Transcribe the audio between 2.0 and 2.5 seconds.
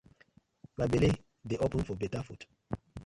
betta food.